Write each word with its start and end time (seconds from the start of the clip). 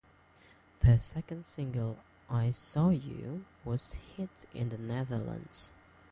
Their 0.79 0.97
second 0.97 1.45
single 1.45 1.99
"I 2.27 2.49
saw 2.49 2.89
you" 2.89 3.45
was 3.63 3.93
a 3.93 3.97
hit 4.17 4.45
in 4.51 4.69
the 4.69 4.77
Netherlands. 4.79 5.69